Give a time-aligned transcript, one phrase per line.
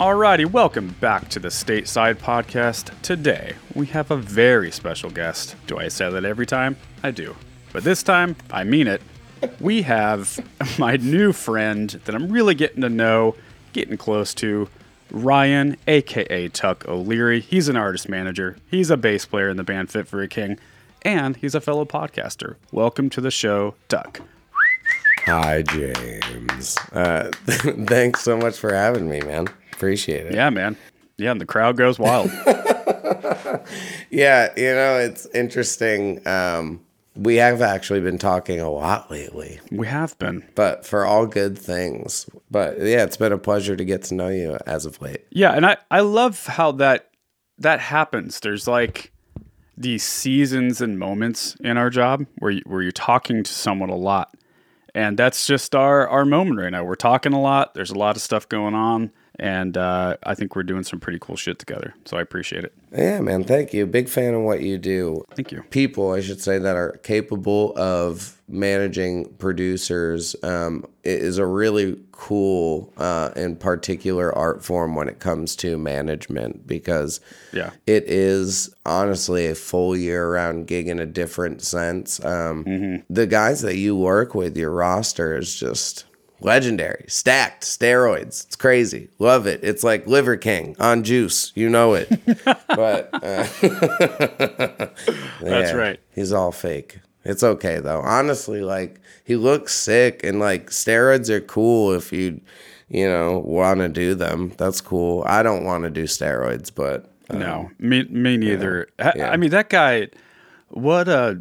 [0.00, 2.98] Alrighty, welcome back to the Stateside Podcast.
[3.02, 5.56] Today, we have a very special guest.
[5.66, 6.78] Do I say that every time?
[7.02, 7.36] I do.
[7.70, 9.02] But this time, I mean it.
[9.60, 10.42] We have
[10.78, 13.36] my new friend that I'm really getting to know,
[13.74, 14.70] getting close to,
[15.10, 17.40] Ryan, aka Tuck O'Leary.
[17.40, 20.58] He's an artist manager, he's a bass player in the band Fit for a King,
[21.02, 22.56] and he's a fellow podcaster.
[22.72, 24.22] Welcome to the show, Tuck.
[25.26, 26.78] Hi, James.
[26.90, 29.48] Uh, thanks so much for having me, man.
[29.80, 30.34] Appreciate it.
[30.34, 30.76] Yeah, man.
[31.16, 32.30] Yeah, and the crowd goes wild.
[34.10, 36.26] Yeah, you know, it's interesting.
[36.26, 36.80] Um,
[37.14, 40.44] we have actually been talking a lot lately, we have been.
[40.54, 42.28] but for all good things.
[42.50, 45.24] But yeah, it's been a pleasure to get to know you as of late.
[45.30, 47.10] Yeah, and I I love how that
[47.58, 48.40] that happens.
[48.40, 49.12] There's like
[49.76, 53.96] these seasons and moments in our job where you, where you're talking to someone a
[53.96, 54.34] lot,
[54.94, 56.84] and that's just our our moment right now.
[56.84, 57.74] We're talking a lot.
[57.74, 61.18] There's a lot of stuff going on, and uh, I think we're doing some pretty
[61.18, 61.94] cool shit together.
[62.04, 62.72] So I appreciate it.
[62.96, 63.42] Yeah, man.
[63.44, 63.86] Thank you.
[63.86, 65.24] Big fan of what you do.
[65.34, 65.62] Thank you.
[65.70, 72.92] people, I should say, that are capable of managing producers um, is a really cool
[72.96, 77.20] uh, and particular art form when it comes to management because
[77.52, 77.70] Yeah.
[77.86, 82.22] it is honestly a full year round gig in a different sense.
[82.24, 86.04] Um, The guys that you work with, your roster is just
[86.40, 88.46] legendary, stacked, steroids.
[88.46, 89.08] It's crazy.
[89.18, 89.60] Love it.
[89.62, 91.52] It's like Liver King on juice.
[91.54, 92.08] You know it.
[92.68, 93.46] but uh,
[95.40, 96.00] That's yeah, right.
[96.14, 97.00] He's all fake.
[97.24, 98.00] It's okay though.
[98.00, 102.40] Honestly, like he looks sick and like steroids are cool if you
[102.88, 104.52] you know want to do them.
[104.56, 105.22] That's cool.
[105.26, 108.88] I don't want to do steroids, but uh, No, me me neither.
[109.00, 109.30] Ha- Yeah.
[109.30, 110.08] I mean, that guy.
[110.68, 111.36] What a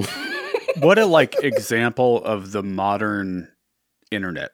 [0.79, 3.47] what a like example of the modern
[4.11, 4.49] internet.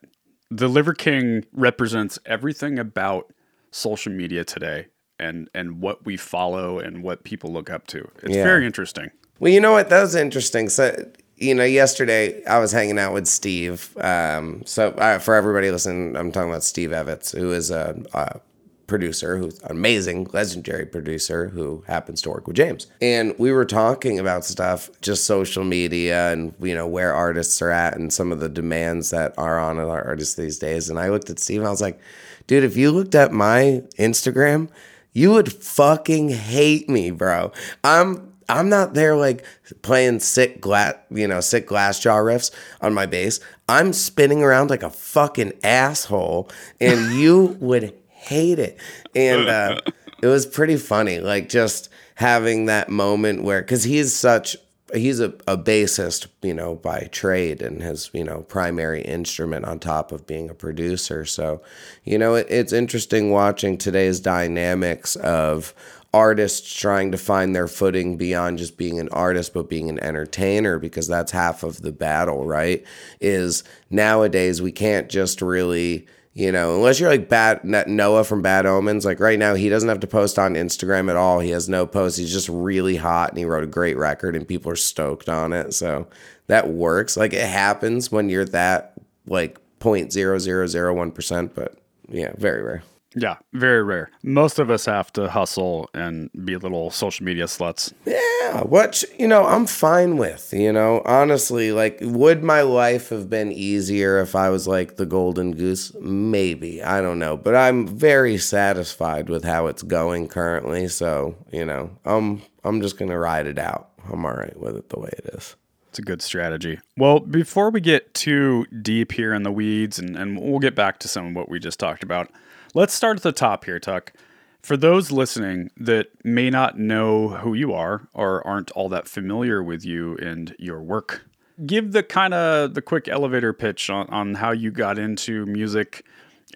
[0.56, 3.33] The Liver King represents everything about
[3.71, 4.88] social media today,
[5.20, 8.10] and and what we follow and what people look up to.
[8.23, 8.43] It's Yeah.
[8.43, 9.11] very interesting.
[9.39, 9.89] Well, you know what?
[9.89, 10.70] That was interesting.
[10.70, 10.95] So,
[11.36, 13.95] you know, yesterday I was hanging out with Steve.
[13.99, 18.39] Um, so, uh, for everybody listening, I'm talking about Steve Evetts, who is a, a
[18.88, 22.88] producer, who's an amazing, legendary producer who happens to work with James.
[23.02, 27.72] And we were talking about stuff, just social media and, you know, where artists are
[27.72, 30.90] at and some of the demands that are on our artists these days.
[30.90, 32.00] And I looked at Steve and I was like,
[32.48, 34.70] dude, if you looked at my Instagram,
[35.14, 37.52] you would fucking hate me, bro.
[37.84, 39.44] I'm I'm not there like
[39.82, 43.40] playing sick glass, you know, sick Glassjaw riffs on my bass.
[43.67, 47.94] I'm spinning around like a fucking asshole, and you would
[48.25, 48.77] hate it.
[49.15, 49.81] And uh,
[50.21, 54.58] it was pretty funny, like just having that moment where, because he's such,
[54.93, 59.80] he's a, a bassist, you know, by trade, and his, you know, primary instrument on
[59.80, 61.25] top of being a producer.
[61.25, 61.61] So,
[62.03, 65.73] you know, it, it's interesting watching today's dynamics of
[66.15, 70.80] artists trying to find their footing beyond just being an artist but being an entertainer
[70.80, 72.86] because that's half of the battle right
[73.19, 78.66] is nowadays we can't just really you know unless you're like bad noah from bad
[78.66, 81.40] omens like right now he doesn't have to post on instagram at all.
[81.40, 82.20] He has no posts.
[82.20, 85.54] He's just really hot and he wrote a great record and people are stoked on
[85.54, 85.73] it.
[85.73, 86.08] So
[86.48, 87.18] that works.
[87.18, 88.94] Like it happens when you're that
[89.26, 91.78] like 0.0001% but
[92.10, 92.84] yeah very rare
[93.15, 94.09] Yeah, very rare.
[94.23, 97.93] Most of us have to hustle and be little social media sluts.
[98.05, 100.53] Yeah, what you know, I'm fine with.
[100.53, 105.05] You know, honestly, like, would my life have been easier if I was like the
[105.05, 105.93] golden goose?
[106.02, 110.89] Maybe I don't know, but I'm very satisfied with how it's going currently.
[110.89, 113.92] So you know, I'm I'm just gonna ride it out.
[114.11, 115.55] I'm all right with it the way it is.
[115.89, 116.80] It's a good strategy.
[116.98, 120.99] Well, before we get too deep here in the weeds, and, and we'll get back
[120.99, 122.30] to some of what we just talked about,
[122.75, 124.13] let's start at the top here, Tuck.
[124.61, 129.63] For those listening that may not know who you are or aren't all that familiar
[129.63, 131.25] with you and your work,
[131.66, 136.04] give the kind of the quick elevator pitch on, on how you got into music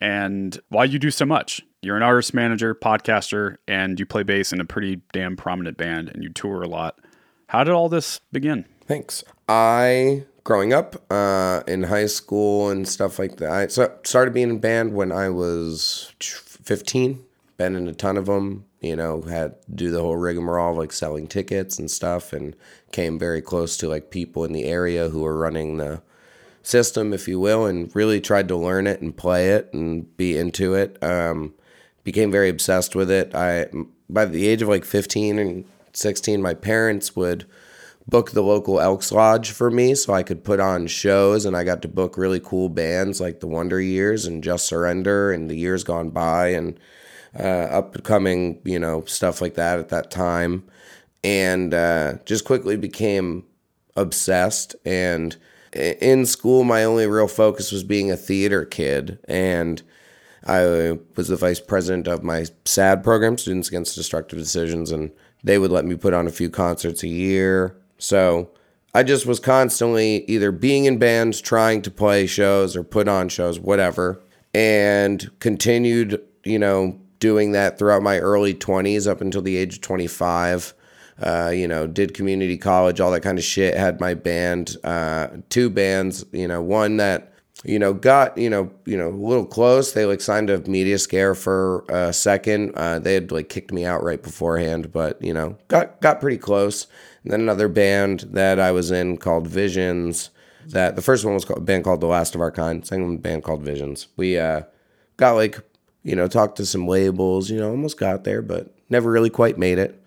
[0.02, 1.62] and why you do so much.
[1.82, 6.10] You're an artist manager, podcaster, and you play bass in a pretty damn prominent band
[6.10, 7.00] and you tour a lot.
[7.48, 8.66] How did all this begin?
[8.86, 9.24] Thanks.
[9.48, 13.52] I growing up uh, in high school and stuff like that.
[13.52, 17.24] I so started being in band when I was 15.
[17.58, 18.66] Been in a ton of them.
[18.82, 22.56] You know, had to do the whole rigmarole like selling tickets and stuff, and
[22.92, 26.02] came very close to like people in the area who were running the
[26.64, 30.36] system, if you will, and really tried to learn it and play it and be
[30.36, 30.98] into it.
[31.04, 31.54] Um,
[32.04, 33.36] became very obsessed with it.
[33.36, 33.68] I
[34.10, 37.46] by the age of like 15 and 16, my parents would
[38.10, 41.64] book the local Elks Lodge for me so I could put on shows and I
[41.64, 45.56] got to book really cool bands like the Wonder Years and Just Surrender and the
[45.56, 46.80] years gone by and
[47.38, 50.64] uh, upcoming, you know, stuff like that at that time,
[51.24, 53.44] and uh, just quickly became
[53.96, 54.76] obsessed.
[54.86, 55.36] And
[55.74, 59.82] in school, my only real focus was being a theater kid, and
[60.46, 65.12] I was the vice president of my SAD program, Students Against Destructive Decisions, and
[65.44, 67.76] they would let me put on a few concerts a year.
[68.00, 68.50] So
[68.94, 73.30] I just was constantly either being in bands, trying to play shows or put on
[73.30, 74.20] shows, whatever,
[74.54, 79.82] and continued, you know, doing that throughout my early 20s up until the age of
[79.82, 80.74] 25.
[81.22, 83.76] Uh, you know, did community college, all that kind of shit.
[83.76, 86.26] Had my band, uh, two bands.
[86.32, 87.34] You know, one that
[87.66, 89.92] you know got you know you know a little close.
[89.92, 92.72] They like signed a media scare for a second.
[92.76, 96.38] Uh, they had like kicked me out right beforehand, but you know got got pretty
[96.38, 96.88] close.
[97.24, 100.30] Then another band that I was in called Visions.
[100.68, 102.86] That the first one was called, a band called The Last of Our Kind.
[102.86, 104.08] Second band called Visions.
[104.16, 104.64] We uh,
[105.18, 105.60] got like
[106.04, 107.50] you know talked to some labels.
[107.50, 110.02] You know, almost got there, but never really quite made it.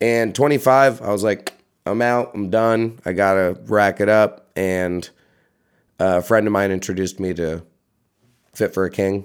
[0.00, 1.52] And 25, I was like,
[1.86, 2.32] I'm out.
[2.34, 2.98] I'm done.
[3.04, 4.50] I gotta rack it up.
[4.56, 5.08] And
[5.98, 7.64] a friend of mine introduced me to
[8.54, 9.24] Fit for a King,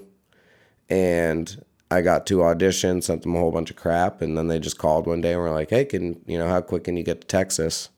[0.88, 4.58] and I got two auditions, sent them a whole bunch of crap, and then they
[4.58, 7.02] just called one day and were like, "Hey, can you know how quick can you
[7.02, 7.88] get to Texas?"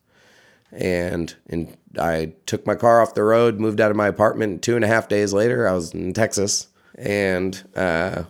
[0.72, 4.62] And and I took my car off the road, moved out of my apartment.
[4.62, 8.24] Two and a half days later, I was in Texas, and uh,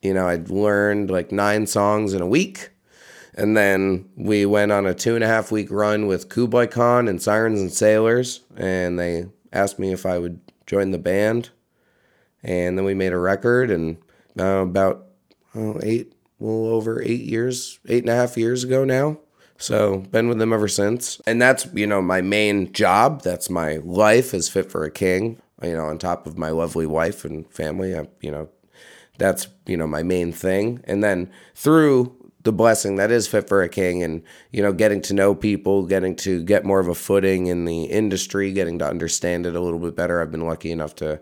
[0.00, 2.70] you know I'd learned like nine songs in a week.
[3.36, 7.08] And then we went on a two and a half week run with Kublai Khan
[7.08, 11.50] and Sirens and Sailors, and they asked me if I would join the band.
[12.44, 13.96] And then we made a record, and
[14.38, 15.06] uh, about
[15.54, 19.18] oh, eight, well over eight years, eight and a half years ago now.
[19.56, 23.22] So been with them ever since, and that's you know my main job.
[23.22, 25.40] That's my life is fit for a king.
[25.62, 28.48] You know, on top of my lovely wife and family, I, you know,
[29.16, 30.82] that's you know my main thing.
[30.84, 34.22] And then through the blessing that is fit for a king and
[34.52, 37.84] you know getting to know people getting to get more of a footing in the
[37.84, 41.20] industry getting to understand it a little bit better i've been lucky enough to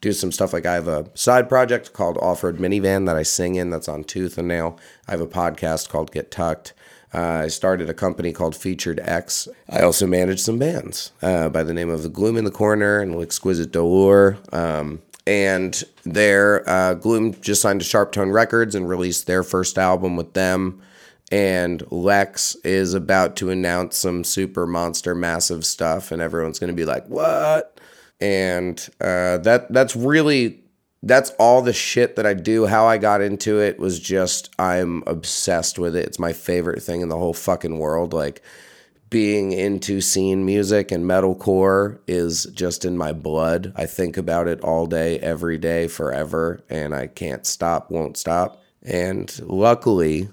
[0.00, 3.54] do some stuff like i have a side project called off-road minivan that i sing
[3.54, 6.72] in that's on tooth and nail i have a podcast called get tucked
[7.14, 9.48] uh, I started a company called Featured X.
[9.70, 13.00] I also manage some bands uh, by the name of The Gloom in the Corner
[13.00, 14.36] and Exquisite Dolor.
[14.52, 20.16] Um, and their uh, Gloom just signed to Sharptone Records and released their first album
[20.16, 20.82] with them.
[21.30, 26.76] And Lex is about to announce some super monster massive stuff, and everyone's going to
[26.76, 27.77] be like, "What?"
[28.20, 30.60] And uh, that that's really
[31.02, 32.66] that's all the shit that I do.
[32.66, 36.06] How I got into it was just I'm obsessed with it.
[36.06, 38.12] It's my favorite thing in the whole fucking world.
[38.12, 38.42] Like
[39.10, 43.72] being into scene music and metalcore is just in my blood.
[43.76, 48.62] I think about it all day, every day, forever, and I can't stop, won't stop.
[48.82, 50.28] And luckily,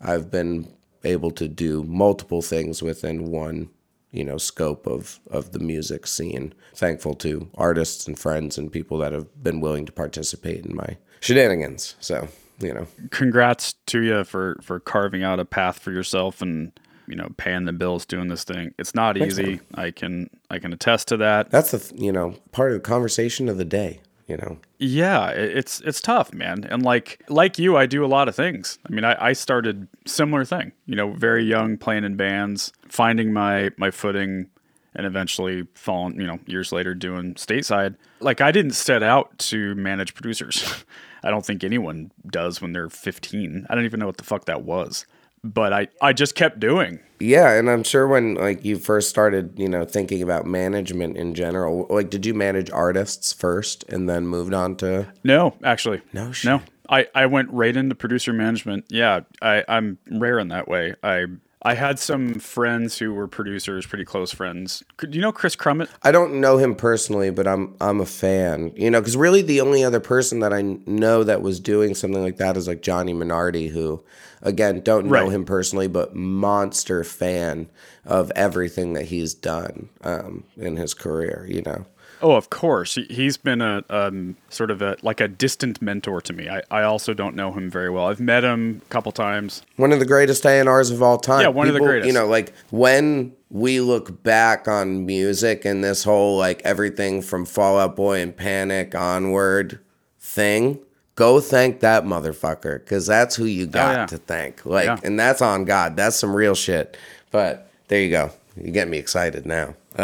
[0.00, 0.72] I've been
[1.04, 3.70] able to do multiple things within one
[4.12, 6.54] you know scope of of the music scene.
[6.74, 10.96] Thankful to artists and friends and people that have been willing to participate in my
[11.20, 11.96] shenanigans.
[12.00, 12.28] So
[12.60, 12.86] you know.
[13.10, 16.78] Congrats to you for for carving out a path for yourself and
[17.08, 18.74] you know paying the bills doing this thing.
[18.78, 19.60] It's not easy.
[19.74, 21.50] I can i can attest to that.
[21.50, 24.58] That's the you know part of the conversation of the day you know?
[24.78, 26.64] Yeah it's it's tough man.
[26.64, 28.78] And like like you i do a lot of things.
[28.88, 33.32] I mean i, I started similar thing you know very young playing in bands finding
[33.32, 34.48] my my footing
[34.94, 37.96] and eventually falling you know years later doing stateside.
[38.20, 40.84] Like i didn't set out to manage producers.
[41.24, 44.46] I don't think anyone does when they're 15 i don't even know what the fuck
[44.46, 45.06] that was
[45.44, 47.00] but I, I just kept doing.
[47.20, 51.34] Yeah, and I'm sure when like you first started, you know, thinking about management in
[51.34, 56.00] general, like did you manage artists first and then moved on to No, actually.
[56.12, 56.48] No shit.
[56.48, 56.62] No.
[56.88, 58.86] I, I went right into producer management.
[58.88, 60.94] Yeah, I, I'm rare in that way.
[61.02, 61.26] I
[61.64, 64.82] I had some friends who were producers, pretty close friends.
[64.98, 65.88] Do you know Chris Crummett?
[66.02, 68.72] I don't know him personally, but I'm I'm a fan.
[68.76, 72.22] You know, because really the only other person that I know that was doing something
[72.22, 74.02] like that is like Johnny Minardi, who,
[74.42, 75.30] again, don't know Right.
[75.30, 77.68] him personally, but monster fan
[78.04, 81.46] of everything that he's done um, in his career.
[81.48, 81.86] You know.
[82.22, 82.94] Oh, of course.
[82.94, 86.48] He, he's been a um, sort of a like a distant mentor to me.
[86.48, 88.06] I, I also don't know him very well.
[88.06, 89.62] I've met him a couple times.
[89.76, 91.42] One of the greatest A&Rs of all time.
[91.42, 92.06] Yeah, one of the greatest.
[92.06, 97.44] You know, like when we look back on music and this whole like everything from
[97.44, 99.80] Fall Out Boy and Panic onward
[100.20, 100.78] thing,
[101.16, 104.06] go thank that motherfucker because that's who you got Oh, yeah.
[104.06, 104.64] to thank.
[104.64, 104.98] Like, Yeah.
[105.02, 105.96] and that's on God.
[105.96, 106.96] That's some real shit.
[107.30, 108.30] But there you go.
[108.56, 109.74] You get me excited now.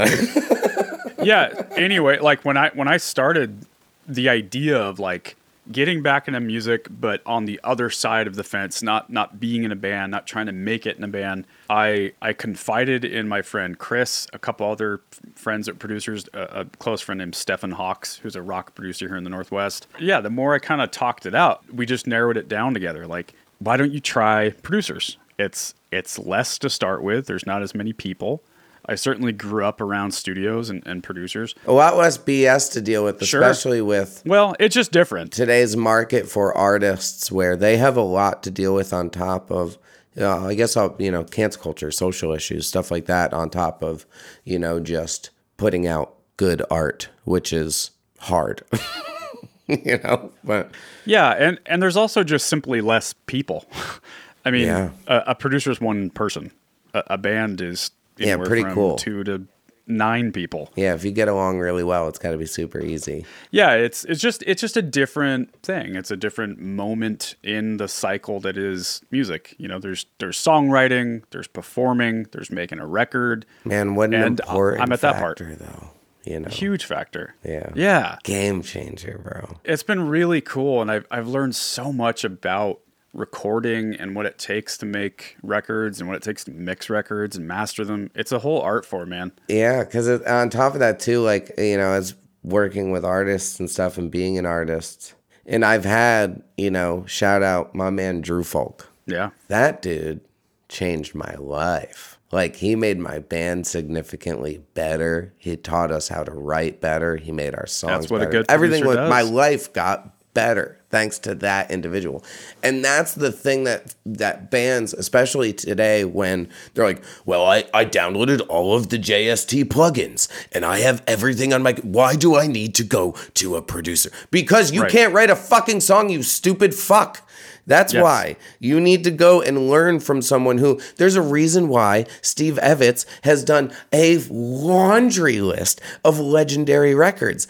[1.29, 3.65] yeah anyway like when i when i started
[4.07, 5.37] the idea of like
[5.71, 9.65] getting back into music, but on the other side of the fence, not not being
[9.65, 11.47] in a band, not trying to make it in a band.
[11.69, 15.01] I I confided in my friend Chris, a couple other
[15.35, 19.17] friends that producers, a, a close friend named Stefan Hawks, who's a rock producer here
[19.17, 19.87] in the Northwest.
[19.99, 23.07] Yeah, the more I kind of talked it out, we just narrowed it down together.
[23.07, 25.19] Like, why don't you try producers?
[25.39, 27.27] It's it's less to start with.
[27.27, 28.43] There's not as many people.
[28.91, 31.55] I certainly grew up around studios and, and producers.
[31.67, 33.43] A lot less BS to deal with, Sure.
[33.43, 35.31] especially with Well, it's just different.
[35.33, 39.77] today's market for artists where they have a lot to deal with on top of
[40.21, 43.83] uh, I guess I'll, you know cancel culture, social issues, stuff like that on top
[43.85, 44.05] of
[44.45, 47.91] you know just putting out good art, which is
[48.21, 48.63] hard.
[49.67, 50.71] you know, but
[51.05, 53.67] Yeah, and and there's also just simply less people.
[54.45, 54.91] I mean, Yeah.
[55.07, 56.53] a, a producer is one person.
[56.95, 58.97] A, a band is Yeah, pretty cool.
[58.97, 59.47] Two to
[59.91, 60.71] nine people.
[60.77, 63.25] yeah, if you get along really well, it's got to be super easy.
[63.51, 65.95] Yeah, it's it's just it's just a different thing.
[65.97, 69.55] It's a different moment in the cycle that is music.
[69.59, 73.47] You know, there's there's songwriting, there's performing, there's making a record.
[73.65, 75.39] Man, what an And uh, important I'm at that part.
[75.39, 75.91] factor though.
[76.25, 77.37] You know, Huge factor.
[77.43, 77.71] Yeah.
[77.75, 78.17] Yeah.
[78.23, 79.57] game changer, bro.
[79.65, 82.81] it's been really cool and I've, I've learned so much about
[83.15, 87.37] recording and what it takes to make records and what it takes to mix records
[87.37, 91.01] and master them it's a whole art form man Yeah, because on top of that
[91.01, 95.15] too, like you know, as working with artists and stuff and being an artist,
[95.47, 98.89] and I've had you know, shout out my man Drew Fulk.
[99.07, 100.21] yeah That dude
[100.69, 102.19] changed my life.
[102.31, 105.33] Like he made my band significantly better.
[105.39, 107.17] He taught us how to write better.
[107.17, 108.03] He made our songs.
[108.03, 108.31] That's what a better.
[108.39, 112.25] good Everything with my life got better thanks to that individual.
[112.63, 117.85] And that's the thing that that bands, especially today, when they're like, "Well, I I
[117.85, 121.73] downloaded all of the JST plugins and I have everything on my.
[121.83, 124.11] Why do I need to go to a producer?
[124.31, 124.91] Because you Right.
[124.91, 127.23] can't write a fucking song, you stupid fuck."
[127.67, 128.03] That's Yes.
[128.03, 132.59] why you need to go and learn from someone who there's a reason why Steve
[132.63, 137.47] Evetts has done a laundry list of legendary records.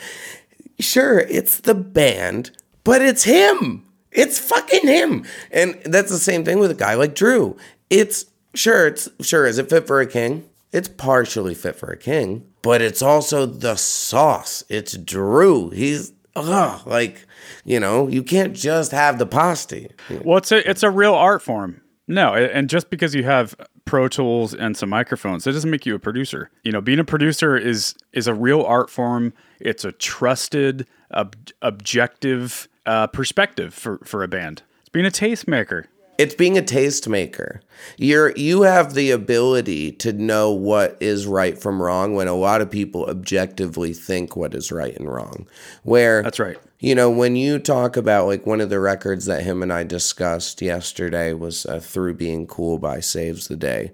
[0.80, 2.50] Sure, it's the band,
[2.88, 3.84] but it's him.
[4.10, 5.26] It's fucking him.
[5.50, 7.56] And that's the same thing with a guy like Drew.
[7.90, 10.48] It's sure, it's sure, is it fit for a king?
[10.72, 14.64] It's partially fit for a king, but it's also the sauce.
[14.70, 15.68] It's Drew.
[15.70, 17.26] He's ugh, like,
[17.64, 19.90] you know, you can't just have the pasty.
[20.24, 23.54] well it's a it's a real art form no and just because you have
[23.84, 27.04] pro tools and some microphones that doesn't make you a producer you know being a
[27.04, 33.98] producer is is a real art form it's a trusted ob- objective uh, perspective for
[34.04, 35.84] for a band it's being a tastemaker
[36.18, 37.60] It's being a tastemaker.
[37.96, 42.60] You're you have the ability to know what is right from wrong when a lot
[42.60, 45.46] of people objectively think what is right and wrong.
[45.84, 46.58] Where That's right.
[46.80, 49.84] You know, when you talk about like one of the records that him and I
[49.84, 53.92] discussed yesterday was uh, "Through Being Cool" by Saves the Day.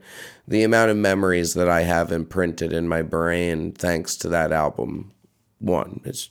[0.49, 5.13] The amount of memories that I have imprinted in my brain thanks to that album,
[5.59, 6.31] one, is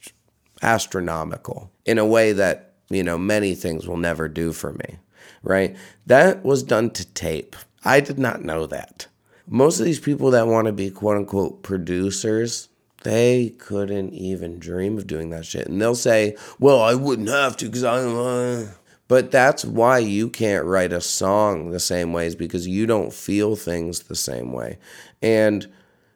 [0.63, 4.97] astronomical in a way that you know many things will never do for me.
[5.43, 5.75] Right?
[6.05, 7.55] That was done to tape.
[7.83, 9.07] I did not know that.
[9.45, 12.69] Most of these people that want to be quote unquote producers,
[13.03, 15.67] they couldn't even dream of doing that shit.
[15.67, 18.17] And they'll say, well, I wouldn't have to because I'm.
[18.17, 18.71] Uh.
[19.09, 23.13] But that's why you can't write a song the same way, is because you don't
[23.13, 24.77] feel things the same way.
[25.21, 25.69] And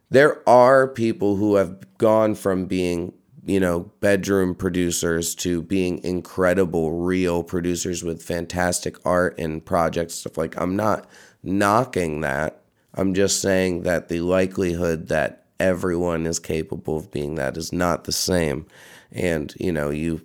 [0.09, 3.13] there are people who have gone from being
[3.47, 10.37] you know bedroom producers to being incredible real producers with fantastic art and projects stuff
[10.37, 11.07] like i'm not
[11.47, 12.61] knocking that.
[12.93, 18.03] I'm just saying that the likelihood that everyone is capable of being that is not
[18.03, 18.67] the same.
[19.11, 20.21] And you know you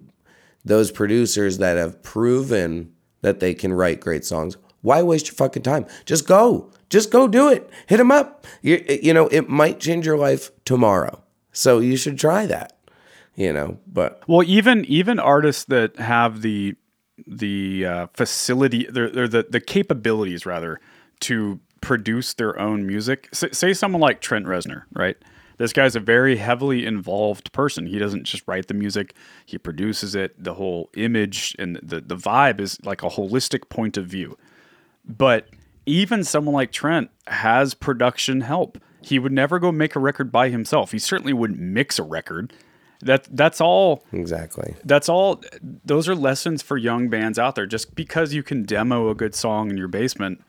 [0.65, 5.63] those producers that have proven that they can write great songs why waste your fucking
[5.63, 5.87] time?
[6.07, 6.73] Just go.
[6.91, 7.71] Just go do it.
[7.87, 8.49] Hit them up.
[8.63, 11.23] You, you know it might change your life tomorrow.
[11.53, 12.77] So you should try that
[13.37, 16.75] you know but Well, even even artists that have the
[17.27, 20.81] the uh, facility, they're the the capabilities rather
[21.21, 23.29] to produce their own music.
[23.33, 25.17] S- say someone like Trent Reznor, right?
[25.59, 27.87] This guy's a very heavily involved person.
[27.87, 29.15] He doesn't just write the music;
[29.47, 30.43] he produces it.
[30.43, 34.37] The whole image and the the vibe is like a holistic point of view.
[35.05, 35.49] But
[35.87, 38.79] even someone like Trent has production help.
[39.05, 40.93] He would never go make a record by himself.
[40.93, 42.53] He certainly wouldn't mix a record.
[43.03, 44.77] That that's all exactly.
[44.85, 45.43] that's all
[45.85, 47.67] those are lessons for young bands out there.
[47.67, 50.43] Just because you can demo a good song in your basement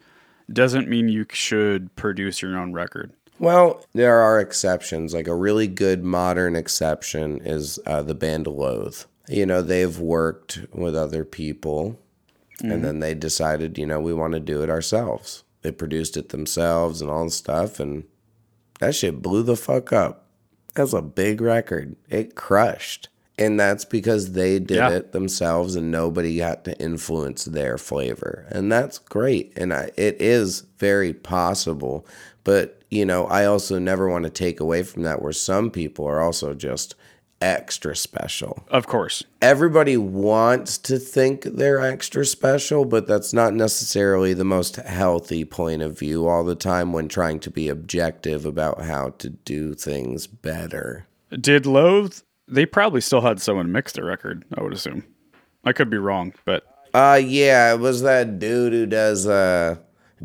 [0.52, 3.12] doesn't mean you should produce your own record.
[3.40, 5.16] Well there are exceptions.
[5.16, 8.98] Like a really good modern exception is uh, the band loathe.
[9.28, 12.00] You know, they've worked with other people
[12.62, 15.44] and then they decided, you know, we want to do it ourselves.
[15.64, 18.04] They produced it themselves and all the stuff and
[18.80, 20.23] that shit blew the fuck up.
[20.76, 21.96] That's a big record.
[22.10, 23.10] It crushed.
[23.38, 24.90] And that's because they did Yeah.
[24.92, 28.46] it themselves and nobody got to influence their flavor.
[28.50, 29.54] And that's great.
[29.56, 32.06] And I, it is very possible.
[32.44, 36.06] But, you know, I also never want to take away from that where some people
[36.06, 36.96] are also just
[37.44, 38.64] extra special.
[38.70, 39.24] Of course.
[39.42, 45.82] Everybody wants to think they're extra special, but that's not necessarily the most healthy point
[45.82, 50.26] of view all the time when trying to be objective about how to do things
[50.26, 51.06] better.
[51.30, 52.20] Did Loathe?
[52.48, 54.46] They probably still had someone mix their record.
[54.58, 55.04] I would assume.
[55.66, 59.76] I could be wrong, but Uh yeah, it was that dude who does uh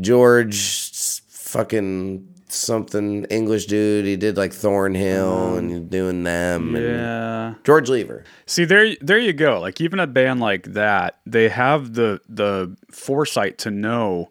[0.01, 4.05] George fucking something English dude.
[4.05, 5.57] He did like Thornhill uh-huh.
[5.57, 6.75] and doing them.
[6.75, 7.55] and- yeah.
[7.65, 8.25] George Lever.
[8.47, 9.61] See there, there you go.
[9.61, 14.31] Like even a band like that, they have the the foresight to know.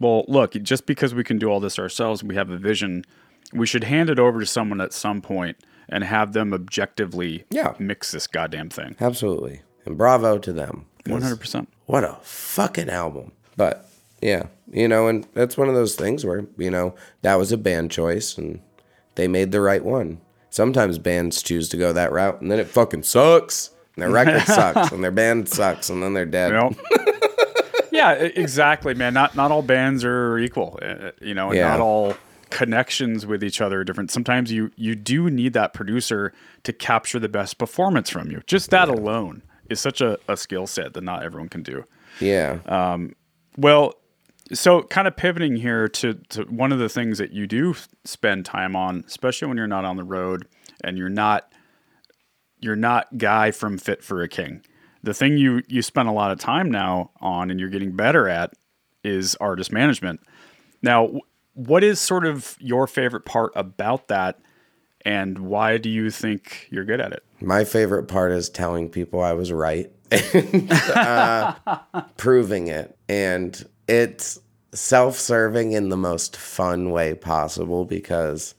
[0.00, 3.04] Well, look, just because we can do all this ourselves, we have a vision.
[3.52, 5.56] We should hand it over to someone at some point
[5.88, 7.74] and have them objectively Yeah.
[7.78, 8.94] mix this goddamn thing.
[9.00, 9.62] Absolutely.
[9.86, 10.86] And bravo to them.
[11.06, 11.68] One hundred percent.
[11.86, 13.32] What a fucking album.
[13.56, 13.87] But
[14.20, 17.56] yeah, you know, and that's one of those things where, you know, that was a
[17.56, 18.60] band choice and
[19.14, 20.20] they made the right one.
[20.50, 23.70] Sometimes bands choose to go that route and then it fucking sucks.
[23.96, 26.52] And their record sucks and their band sucks and then they're dead.
[26.52, 26.72] Know?
[27.92, 29.14] yeah, exactly, man.
[29.14, 30.78] Not not all bands are equal.
[30.82, 31.68] uh, You know, and Yeah.
[31.70, 32.14] not all
[32.50, 34.10] connections with each other are different.
[34.10, 36.32] Sometimes you you do need that producer
[36.64, 38.40] to capture the best performance from you.
[38.46, 41.84] Just that alone is such a, a skill set that not everyone can do.
[42.20, 42.58] Yeah.
[42.66, 43.14] Um,
[43.56, 43.94] Well,
[44.52, 47.74] so kind of pivoting here to, to one of the things that you do
[48.04, 50.46] spend time on, especially when you're not on the road
[50.82, 51.52] and you're not
[52.60, 54.62] you're not guy from Fit for a King.
[55.02, 58.28] The thing you you spend a lot of time now on and you're getting better
[58.28, 58.52] at
[59.04, 60.20] is artist management.
[60.82, 61.20] Now,
[61.54, 64.40] what is sort of your favorite part about that
[65.04, 67.24] and why do you think you're good at it?
[67.40, 71.54] My favorite part is telling people I was right and uh,
[72.16, 72.96] proving it.
[73.08, 74.38] And it's
[74.72, 78.54] self serving in the most fun way possible because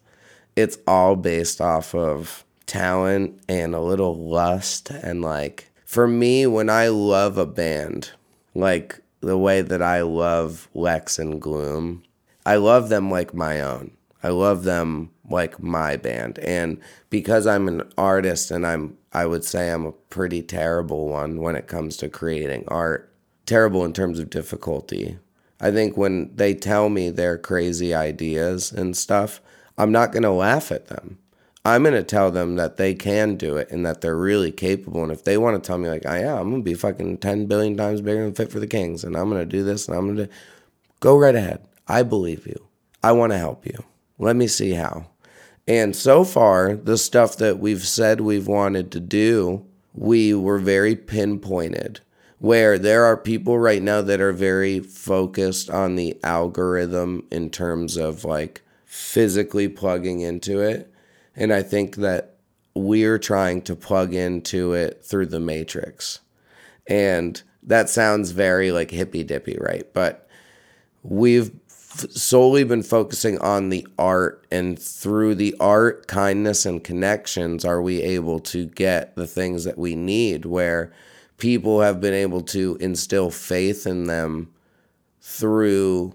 [0.55, 4.89] it's all based off of talent and a little lust.
[4.89, 8.11] And like, for me, when I love a band,
[8.53, 12.03] like the way that I love Lex and Gloom,
[12.45, 13.91] I love them like my own.
[14.21, 16.39] I love them like my band.
[16.39, 21.41] And because I'm an artist and I'm I would say I'm a pretty terrible one
[21.41, 23.11] when it comes to creating art.
[23.49, 25.17] Terrible in terms of difficulty.
[25.59, 29.41] I think when they tell me their crazy ideas and stuff,
[29.75, 31.17] I'm not going to laugh at them.
[31.65, 35.01] I'm going to tell them that they can do it and that they're really capable.
[35.01, 36.75] And if they want to tell me, like, ah, I am, I'm going to be
[36.75, 39.63] fucking 10 billion times bigger than Fit for the Kings and I'm going to do
[39.63, 40.33] this and I'm going to
[40.99, 41.67] go right ahead.
[41.87, 42.67] I believe you.
[43.03, 43.83] I want to help you.
[44.19, 45.07] Let me see how.
[45.67, 50.95] And so far, the stuff that we've said we've wanted to do, we were very
[50.95, 52.01] pinpointed.
[52.39, 57.97] Where there are people right now that are very focused on the algorithm in terms
[57.97, 60.91] of like physically plugging into it.
[61.35, 62.35] And I think that
[62.73, 66.19] we're trying to plug into it through the matrix.
[66.87, 69.91] And that sounds very like hippy dippy, right?
[69.93, 70.27] But
[71.03, 77.81] we've solely been focusing on the art and through the art kindness and connections are
[77.81, 80.91] we able to get the things that we need where
[81.39, 84.53] people have been able to instill faith in them
[85.21, 86.13] through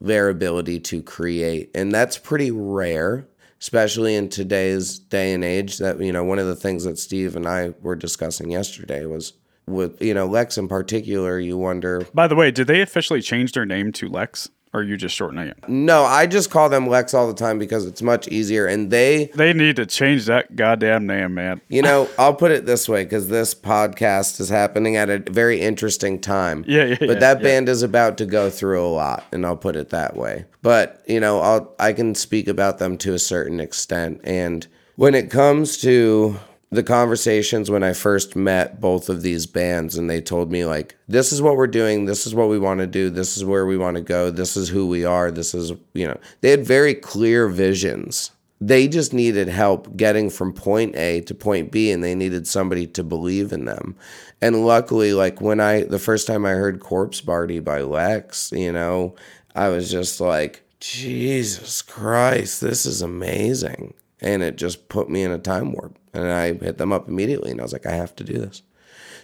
[0.00, 1.70] their ability to create.
[1.74, 3.26] And that's pretty rare
[3.64, 7.34] especially in today's day and age that you know one of the things that Steve
[7.34, 9.32] and I were discussing yesterday was
[9.66, 13.52] with you know Lex in particular you wonder By the way, did they officially change
[13.52, 15.56] their name to Lex or are you just shortening it?
[15.68, 18.66] No, I just call them Lex all the time because it's much easier.
[18.66, 21.60] And they, They need to change that goddamn name, man.
[21.68, 25.60] you know, I'll put it this way because this podcast is happening at a very
[25.60, 26.64] interesting time.
[26.66, 27.42] Yeah, yeah, But yeah, that yeah.
[27.44, 30.44] band is about to go through a lot, and I'll put it that way.
[30.60, 34.20] But you know, I'll I can speak about them to a certain extent.
[34.24, 36.36] And when it comes to
[36.74, 40.96] the conversations when I first met both of these bands and they told me like
[41.08, 43.66] this is what we're doing, this is what we want to do, this is where
[43.66, 46.66] we want to go, this is who we are, this is, you know, they had
[46.66, 48.30] very clear visions.
[48.60, 52.86] They just needed help getting from point A to point B and they needed somebody
[52.88, 53.96] to believe in them.
[54.40, 58.72] And luckily like when I the first time I heard Corpse Party by Lex, you
[58.72, 59.14] know,
[59.54, 63.94] I was just like Jesus Christ, this is amazing.
[64.20, 65.98] And it just put me in a time warp.
[66.14, 68.62] And I hit them up immediately and I was like, I have to do this.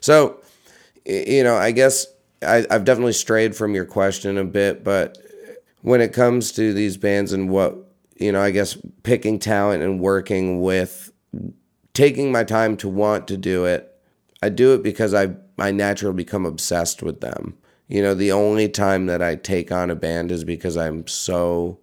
[0.00, 0.40] So,
[1.06, 2.06] you know, I guess
[2.42, 5.18] I, I've definitely strayed from your question a bit, but
[5.82, 7.76] when it comes to these bands and what,
[8.16, 11.12] you know, I guess picking talent and working with,
[11.94, 13.86] taking my time to want to do it,
[14.42, 17.56] I do it because I, I naturally become obsessed with them.
[17.88, 21.78] You know, the only time that I take on a band is because I'm so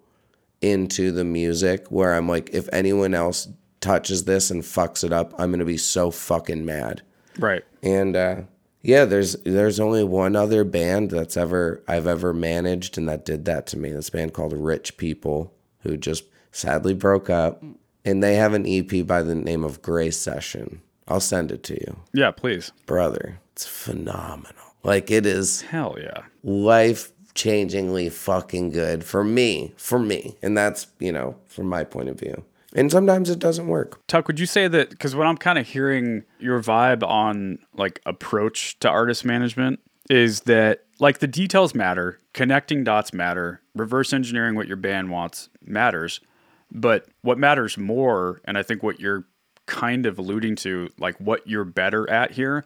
[0.61, 3.47] into the music where I'm like, if anyone else
[3.87, 7.01] touches this and fucks it up, I'm gonna be so fucking mad.
[7.39, 7.63] Right.
[7.83, 8.41] And uh,
[8.81, 13.45] yeah, there's there's only one other band that's ever I've ever managed and that did
[13.45, 13.91] that to me.
[13.91, 17.63] This band called Rich People, who just sadly broke up,
[18.05, 20.81] and they have an EP by the name of Gray Session.
[21.07, 22.71] I'll send it to you, Yeah, please.
[22.85, 23.39] brother.
[23.53, 24.63] It's phenomenal.
[24.83, 26.23] Like it is Hell yeah.
[26.43, 30.35] life changingly fucking good for me, for me.
[30.41, 32.43] And that's, you know, from my point of view.
[32.75, 34.05] And sometimes it doesn't work.
[34.07, 38.01] Tuck, would you say that because what I'm kind of hearing your vibe on like
[38.05, 44.55] approach to artist management is that like the details matter, connecting dots matter, reverse engineering
[44.55, 46.19] what your band wants matters,
[46.71, 49.25] but what matters more, and I think what you're
[49.65, 52.65] kind of alluding to, like what you're better at here,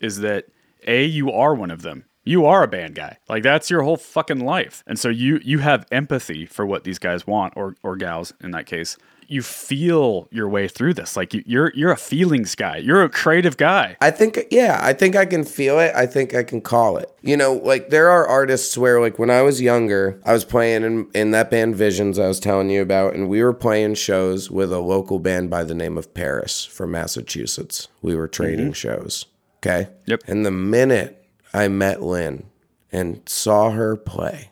[0.00, 0.46] is that
[0.86, 2.04] a you are one of them.
[2.24, 3.18] You are a band guy.
[3.28, 4.84] Like that's your whole fucking life.
[4.86, 8.52] And so you you have empathy for what these guys want or or gals in
[8.52, 8.96] that case.
[9.28, 11.16] You feel your way through this.
[11.16, 12.76] Like you, you're you're a feelings guy.
[12.78, 13.96] You're a creative guy.
[14.00, 15.94] I think, yeah, I think I can feel it.
[15.94, 17.10] I think I can call it.
[17.22, 20.82] You know, like there are artists where, like, when I was younger, I was playing
[20.82, 24.50] in, in that band Visions I was telling you about, and we were playing shows
[24.50, 27.88] with a local band by the name of PVRIS from Massachusetts.
[28.02, 28.72] We were trading mm-hmm.
[28.72, 29.26] shows.
[29.58, 29.88] Okay.
[30.06, 30.22] Yep.
[30.26, 32.46] And the minute I met Lynn
[32.90, 34.50] and saw her play,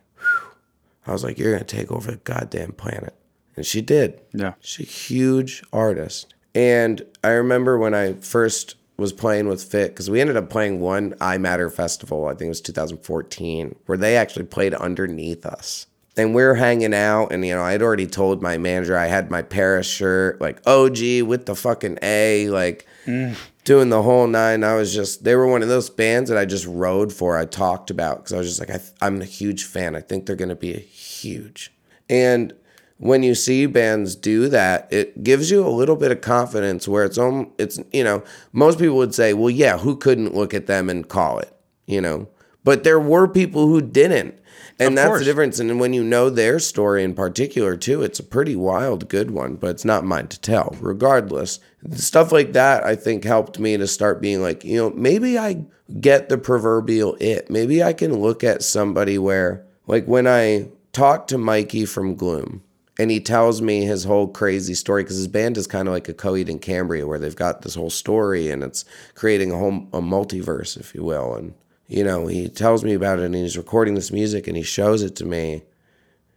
[1.06, 3.14] I was like, you're going to take over the goddamn planet.
[3.56, 4.20] And she did.
[4.32, 4.54] Yeah.
[4.60, 6.34] She's a huge artist.
[6.54, 10.80] And I remember when I first was playing with Fit, because we ended up playing
[10.80, 15.86] one I Matter festival, I think it was 2014, where they actually played underneath us.
[16.16, 19.30] And we are hanging out, and you know, I'd already told my manager I had
[19.30, 23.36] my PVRIS shirt, like OG with the fucking A, like mm.
[23.64, 24.64] doing the whole nine.
[24.64, 27.46] I was just, they were one of those bands that I just rode for, I
[27.46, 29.96] talked about, because I was just like, I, I'm a huge fan.
[29.96, 31.72] I think they're going to be huge.
[32.10, 32.52] And
[33.00, 37.04] when you see bands do that, it gives you a little bit of confidence where
[37.04, 40.66] it's on it's you know, most people would say, "Well, yeah, who couldn't look at
[40.66, 41.52] them and call it?"
[41.86, 42.28] you know.
[42.62, 44.36] But there were people who didn't.
[44.78, 45.18] And Of that's course.
[45.20, 45.58] the difference.
[45.58, 49.56] And when you know their story in particular too, it's a pretty wild good one,
[49.56, 50.76] but it's not mine to tell.
[50.80, 51.58] Regardless,
[51.94, 55.64] stuff like that I think helped me to start being like, you know, maybe I
[56.00, 57.50] get the proverbial it.
[57.50, 62.62] Maybe I can look at somebody where like when I talked to Mikey from Gloom,
[63.00, 66.10] and he tells me his whole crazy story because his band is kind of like
[66.10, 68.84] a Coheed and Cambria, where they've got this whole story and it's
[69.14, 71.34] creating a whole a multiverse, if you will.
[71.34, 71.54] And
[71.88, 75.02] you know, he tells me about it, and he's recording this music, and he shows
[75.02, 75.62] it to me,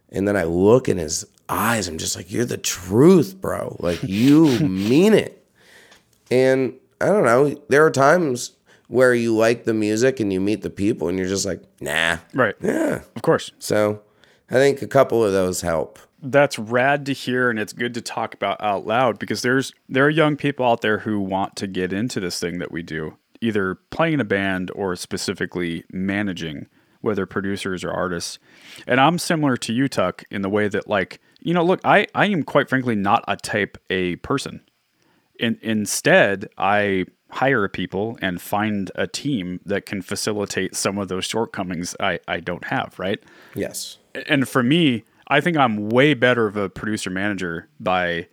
[0.10, 1.90] and then I look in his eyes.
[1.90, 3.76] I'm just like, "You're the truth, bro.
[3.82, 5.46] Like you mean it."
[6.32, 7.62] And I don't know.
[7.68, 8.54] There are times
[8.88, 12.20] where you like the music and you meet the people, and you're just like, "Nah."
[12.34, 12.56] Right.
[12.62, 13.02] Yeah.
[13.18, 13.52] Of course.
[13.60, 14.02] So
[14.50, 16.00] I think a couple of those help.
[16.26, 20.06] That's rad to hear and it's good to talk about out loud because there's there
[20.06, 23.18] are young people out there who want to get into this thing that we do,
[23.42, 26.68] either playing in a band or specifically managing,
[27.02, 28.40] whether producers or artists.
[28.88, 32.08] And I'm similar to you, Tuck, in the way that like, you know, look, I,
[32.16, 34.62] I am quite frankly not a type A person.
[35.40, 41.26] In, instead, I hire people and find a team that can facilitate some of those
[41.26, 43.22] shortcomings I, I don't have, right?
[43.56, 43.98] Yes.
[44.28, 45.04] and for me,
[45.34, 48.28] I think I'm way better of a producer manager by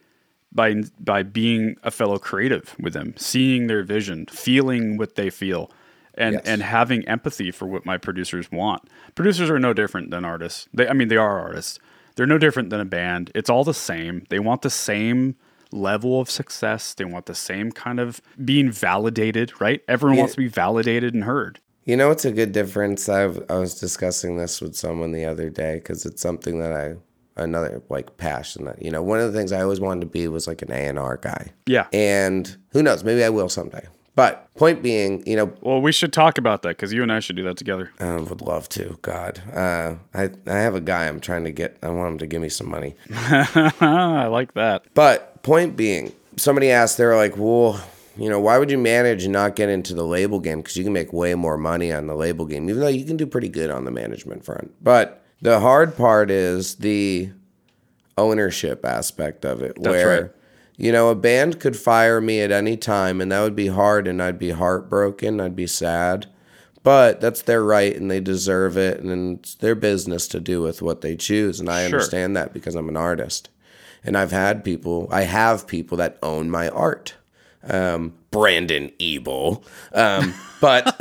[0.53, 5.71] by by being a fellow creative with them, seeing their vision, feeling what they feel,
[6.15, 6.43] and Yes.
[6.45, 8.83] and having empathy for what my producers want.
[9.15, 10.69] Producers are no different than artists.
[10.75, 11.79] They, I mean, they are artists.
[12.17, 13.31] They're no different than a band.
[13.35, 14.27] It's all the same.
[14.29, 15.37] They want the same
[15.73, 16.93] level of success.
[16.93, 19.81] They want the same kind of being validated, right?
[19.89, 21.61] Everyone wants to be validated and heard.
[21.91, 23.09] You know, it's a good difference.
[23.09, 26.95] I've, I was discussing this with someone the other day because it's something that I,
[27.43, 30.29] another like passion that, you know, one of the things I always wanted to be
[30.29, 31.51] was like an A&R guy.
[31.67, 31.89] Yeah.
[31.93, 33.89] And who knows, maybe I will someday.
[34.15, 37.19] But point being, you know, Well, we should talk about that because you and I
[37.19, 37.91] should do that together.
[37.99, 38.97] I would love to.
[39.03, 41.77] God, uh, I I have a guy I'm trying to get.
[41.83, 42.95] I want him to give me some money.
[43.11, 44.85] I like that.
[44.95, 47.83] But point being, somebody asked, they're like, well,
[48.21, 50.59] you know, why would you manage and not get into the label game?
[50.61, 53.17] Because you can make way more money on the label game, even though you can
[53.17, 54.73] do pretty good on the management front.
[54.83, 57.31] But the hard part is the
[58.19, 60.31] ownership aspect of it, where right.
[60.77, 64.09] You know, a band could fire me at any time, and that would be hard,
[64.09, 65.39] and I'd be heartbroken.
[65.39, 66.27] I'd be sad.
[66.83, 70.81] But that's their right, and they deserve it, and it's their business to do with
[70.81, 71.61] what they choose.
[71.61, 71.99] And I Sure.
[71.99, 73.51] understand that because I'm an artist.
[74.03, 77.13] And I've had people, I have people that own my art.
[77.63, 79.63] Um, Brandon Ebel.
[79.93, 80.97] Um, but,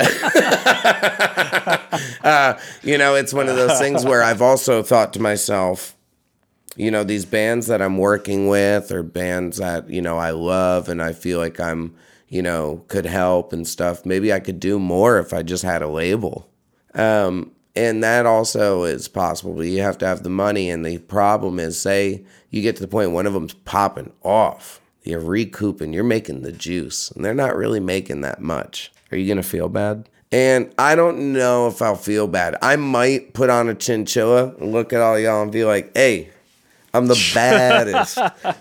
[2.24, 5.96] uh, you know, it's one of those things where I've also thought to myself,
[6.76, 10.88] you know, these bands that I'm working with or bands that, you know, I love
[10.88, 11.94] and I feel like I'm,
[12.28, 14.06] you know, could help and stuff.
[14.06, 16.48] Maybe I could do more if I just had a label.
[16.94, 20.70] Um, and that also is possible, but you have to have the money.
[20.70, 24.79] And the problem is, say you get to the point one of them's popping off,
[25.02, 28.92] you're recouping, you're making the juice, and they're not really making that much.
[29.10, 30.08] Are you gonna feel bad?
[30.32, 32.56] And I don't know if I'll feel bad.
[32.62, 36.30] I might put on a chinchilla and look at all y'all and be like, hey,
[36.94, 38.16] I'm the baddest.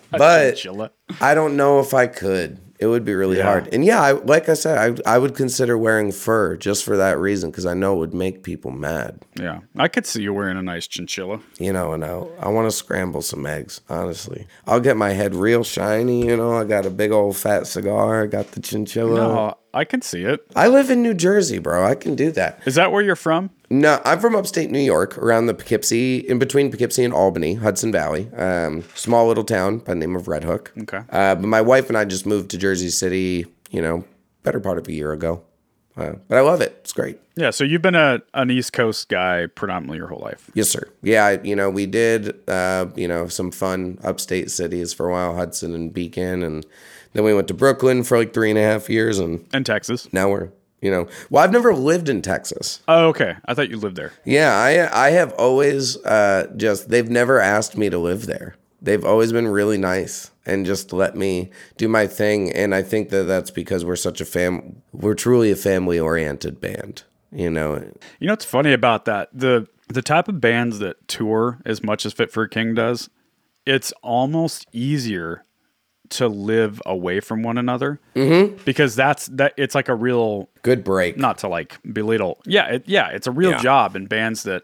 [0.10, 0.90] but Chilla.
[1.22, 2.60] I don't know if I could.
[2.80, 3.44] It would be really Yeah.
[3.44, 3.74] hard.
[3.74, 7.20] And yeah, I, like I said, I, I would consider wearing fur just for that
[7.20, 9.26] reason because I know it would make people mad.
[9.36, 11.42] Yeah, I could see you wearing a nice chinchilla.
[11.58, 14.48] You know, and I, I want to scramble some eggs, honestly.
[14.66, 16.26] I'll get my head real shiny.
[16.26, 18.24] You know, I got a big old fat cigar.
[18.24, 19.16] I got the chinchilla.
[19.18, 20.46] No, I can see it.
[20.56, 21.86] I live in New Jersey, bro.
[21.86, 22.60] I can do that.
[22.66, 23.52] Is that where you're from?
[23.70, 27.92] No, I'm from upstate New York, around the Poughkeepsie, in between Poughkeepsie and Albany, Hudson
[27.92, 28.30] Valley.
[28.36, 30.72] Um, small little town by the name of Red Hook.
[30.82, 31.02] Okay.
[31.10, 34.06] Uh, but my wife and I just moved to Jersey City, you know,
[34.42, 35.44] better part of a year ago.
[35.96, 36.78] Uh, but I love it.
[36.80, 37.20] It's great.
[37.36, 40.50] Yeah, so you've been a an East Coast guy predominantly your whole life.
[40.54, 40.84] Yes, sir.
[41.02, 45.12] Yeah, I, you know, we did, uh, you know, some fun upstate cities for a
[45.12, 46.66] while, Hudson and Beacon, and
[47.14, 50.08] then we went to Brooklyn for like three and a half years, and In Texas.
[50.14, 50.50] now we're,
[50.82, 52.82] you know, well, I've never lived in Texas.
[52.88, 53.36] Oh, okay.
[53.46, 54.14] I thought you lived there.
[54.26, 58.56] Yeah, I I have always uh, just they've never asked me to live there.
[58.82, 62.50] They've always been really nice and just let me do my thing.
[62.54, 64.82] And I think that that's because we're such a fam.
[64.94, 67.04] We're truly a family oriented band.
[67.32, 67.76] You know,
[68.20, 69.30] You know what's funny about that?
[69.34, 73.10] The the type of bands that tour as much as Fit for a King does,
[73.66, 75.44] it's almost easier
[76.12, 78.56] to live away from one another mm-hmm.
[78.66, 79.54] because that's that.
[79.58, 81.18] It's like a real good break.
[81.18, 82.42] not to like belittle.
[82.46, 83.62] Yeah, it, yeah, it's a real Yeah.
[83.62, 84.64] job in bands that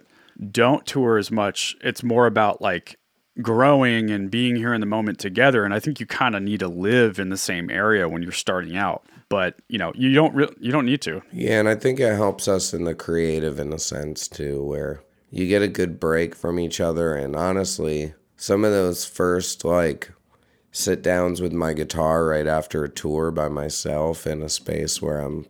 [0.52, 1.76] don't tour as much.
[1.82, 2.98] It's more about like
[3.42, 5.64] growing and being here in the moment together.
[5.66, 8.32] And I think you kind of need to live in the same area when you're
[8.32, 9.06] starting out.
[9.30, 11.22] But you know, you don't re- you don't need to.
[11.32, 15.02] Yeah, and I think it helps us in the creative in a sense too, where
[15.32, 17.16] you get a good break from each other.
[17.16, 20.12] And honestly, some of those first like
[20.76, 25.20] sit downs with my guitar right after a tour by myself in a space where
[25.20, 25.46] I'm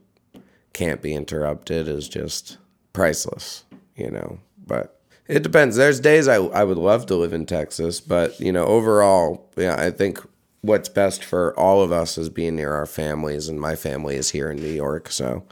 [0.73, 2.57] can't be interrupted is just
[2.93, 3.63] priceless,
[3.95, 4.39] you know.
[4.67, 5.77] But it depends.
[5.77, 9.75] There's days I I would love to live in Texas, but you know, overall, yeah,
[9.79, 10.19] I think
[10.61, 14.29] what's best for all of us is being near our families and my family is
[14.29, 15.43] here in New York, so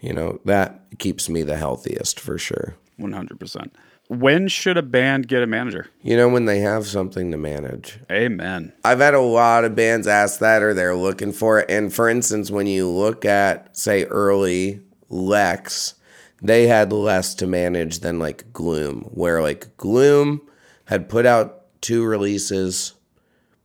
[0.00, 2.74] you know, that keeps me the healthiest for sure.
[2.96, 3.72] One hundred percent.
[4.10, 5.86] When should a band get a manager?
[6.02, 8.00] You know, when they have something to manage.
[8.10, 8.72] Amen.
[8.84, 11.70] I've had a lot of bands ask that or they're looking for it.
[11.70, 15.94] And for instance, when you look at, say, early Lex,
[16.42, 20.40] they had less to manage than like Gloom, where like Gloom
[20.86, 22.94] had put out two releases.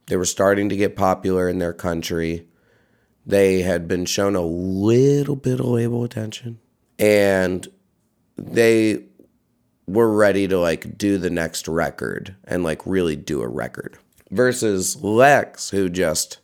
[0.05, 2.47] They were starting to get popular in their country.
[3.25, 6.59] They had been shown a little bit of label attention.
[6.99, 7.67] And
[8.37, 9.05] they
[9.87, 13.97] were ready to like do the next record and like really do a record
[14.31, 16.39] versus Lex who just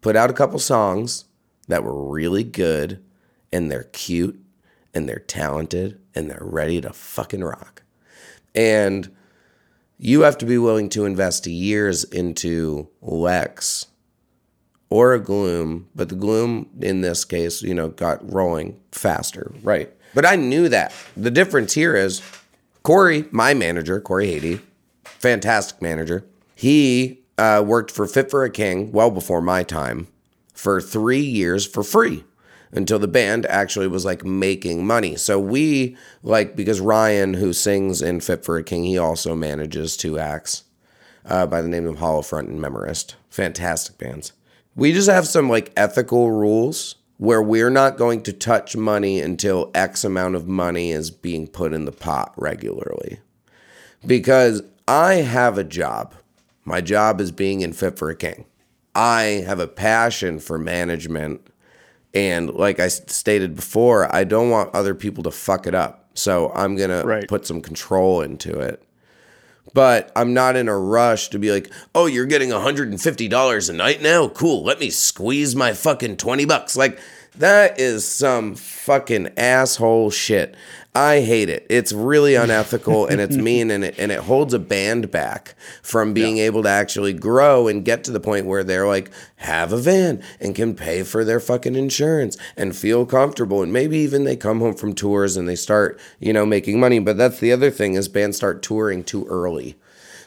[0.00, 1.24] put out a couple songs
[1.68, 3.02] that were really good
[3.52, 4.38] and they're cute
[4.94, 7.82] and they're talented and they're ready to fucking rock.
[8.54, 9.14] And
[9.98, 13.86] you have to be willing to invest years into Lex
[14.90, 19.90] or a Gloom, but the Gloom in this case, you know, got rolling faster, right?
[20.14, 20.92] But I knew that.
[21.16, 22.20] The difference here is
[22.82, 24.60] Corey, my manager, Corey Haiti,
[25.04, 26.24] fantastic manager.
[26.54, 30.08] He uh, worked for Fit for a King well before my time
[30.52, 32.24] for three years for free
[32.72, 35.14] until the band actually was like making money.
[35.16, 39.96] So we like because Ryan, who sings in Fit for a King, he also manages
[39.96, 40.64] two acts
[41.24, 43.16] uh, by the name of Hollowfront and Memorist.
[43.30, 44.32] Fantastic bands.
[44.74, 49.70] We just have some like ethical rules where we're not going to touch money until
[49.76, 53.20] X amount of money is being put in the pot regularly.
[54.04, 56.16] Because I have a job.
[56.64, 58.44] My job is being in Fit for a King.
[58.92, 61.46] I have a passion for management.
[62.12, 66.10] And like I stated before, I don't want other people to fuck it up.
[66.14, 67.20] So I'm going Right.
[67.20, 68.82] to put some control into it.
[69.74, 74.02] But I'm not in a rush to be like, oh, you're getting $150 a night
[74.02, 74.28] now?
[74.28, 74.62] Cool.
[74.64, 76.76] Let me squeeze my fucking 20 bucks.
[76.76, 76.98] Like,
[77.36, 80.54] that is some fucking asshole shit.
[80.94, 81.66] I hate it.
[81.70, 86.12] It's really unethical and it's mean and it, and it holds a band back from
[86.12, 86.44] being yeah.
[86.44, 90.22] able to actually grow and get to the point where they're like, have a van
[90.38, 93.62] and can pay for their fucking insurance and feel comfortable.
[93.62, 96.98] And maybe even they come home from tours and they start, you know, making money.
[96.98, 99.76] But that's the other thing is bands start touring too early.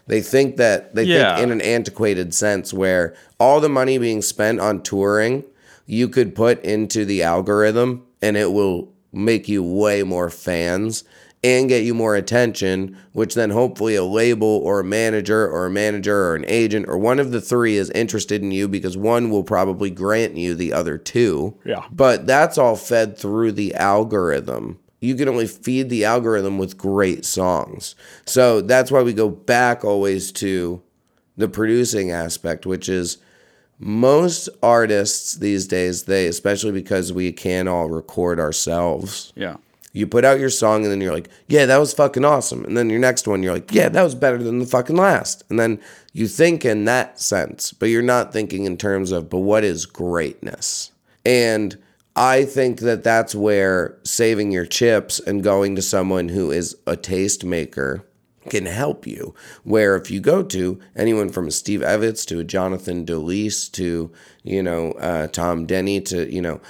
[0.08, 1.36] They think that they yeah.
[1.36, 5.44] think in an antiquated sense where all the money being spent on touring
[5.88, 11.04] you could put into the algorithm and it will make you way more fans
[11.44, 15.70] and get you more attention, which then hopefully a label or a manager or a
[15.70, 19.30] manager or an agent or one of the three is interested in you because one
[19.30, 21.56] will probably grant you the other two.
[21.64, 21.86] Yeah.
[21.92, 24.80] But that's all fed through the algorithm.
[25.02, 27.96] You can only feed the algorithm with great songs.
[28.26, 30.82] So that's why we go back always to
[31.38, 33.20] the producing aspect, which is
[33.80, 39.34] most artists these days, they especially because we can all record ourselves.
[39.36, 39.58] Yeah.
[39.92, 42.66] You put out your song and then you're like, yeah, that was fucking awesome.
[42.66, 45.44] And then your next one, you're like, yeah, that was better than the fucking last.
[45.50, 45.80] And then
[46.12, 49.86] you think in that sense, but you're not thinking in terms of, but what is
[49.86, 50.92] greatness?
[51.26, 51.78] And
[52.14, 56.98] I think that that's where saving your chips and going to someone who is a
[56.98, 58.04] tastemaker
[58.50, 59.34] can help you.
[59.64, 64.12] Where if you go to anyone from Steve Evetts to Jonathan DeLeese to,
[64.44, 66.62] you know, uh, Tom Denney to, you know,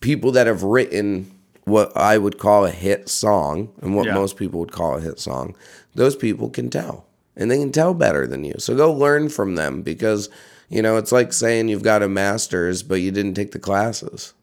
[0.00, 1.30] people that have written
[1.64, 4.14] what I would call a hit song and what yeah.
[4.14, 5.54] most people would call a hit song,
[5.94, 8.54] those people can tell and they can tell better than you.
[8.58, 10.28] So go learn from them because,
[10.68, 14.34] you know, it's like saying you've got a master's, but you didn't take the classes.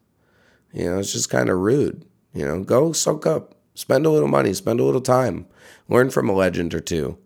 [0.72, 2.04] You know, it's just kind of rude.
[2.34, 5.46] You know, go soak up, spend a little money, spend a little time
[5.88, 7.18] learn from a legend or two.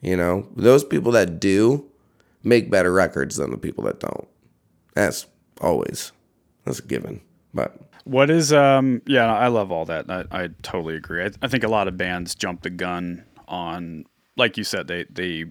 [0.00, 1.86] You know, those people that do
[2.42, 4.28] make better records than the people that don't.
[4.94, 5.26] That's
[5.60, 6.12] always
[6.64, 7.20] that's a given.
[7.52, 10.10] But what is um yeah, I love all that.
[10.10, 11.24] I, I totally agree.
[11.24, 14.04] I, I think a lot of bands jump the gun on
[14.36, 15.44] like you said, they they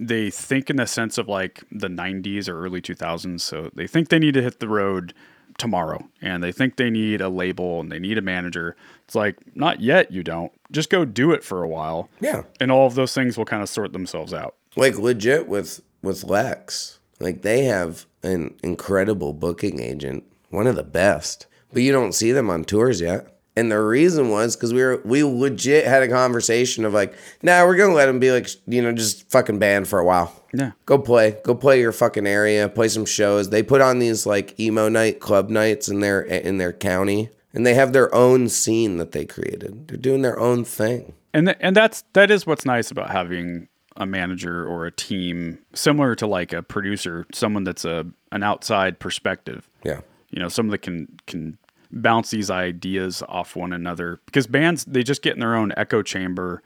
[0.00, 3.40] they think in the sense of like the 90s or early 2000s.
[3.40, 5.12] So they think they need to hit the road
[5.58, 8.76] tomorrow and they think they need a label and they need a manager.
[9.04, 10.52] It's like, not yet, you don't.
[10.70, 12.08] Just go do it for a while.
[12.20, 12.42] Yeah.
[12.60, 14.54] And all of those things will kind of sort themselves out.
[14.76, 17.00] Like legit with with Lex.
[17.20, 21.46] Like they have an incredible booking agent, one of the best.
[21.72, 23.37] But you don't see them on tours yet.
[23.58, 27.64] And the reason was because we were we legit had a conversation of like, nah,
[27.64, 30.32] we're gonna let them be like, you know, just fucking banned for a while.
[30.54, 30.70] Yeah.
[30.86, 31.38] Go play.
[31.42, 32.68] Go play your fucking area.
[32.68, 33.50] Play some shows.
[33.50, 37.66] They put on these like emo night club nights in their in their county, and
[37.66, 39.88] they have their own scene that they created.
[39.88, 41.14] They're doing their own thing.
[41.34, 43.66] And th- and that's that is what's nice about having
[43.96, 49.00] a manager or a team similar to like a producer, someone that's a an outside
[49.00, 49.68] perspective.
[49.82, 50.02] Yeah.
[50.30, 51.58] You know, someone that can can
[51.90, 56.02] bounce these ideas off one another because bands they just get in their own echo
[56.02, 56.62] chamber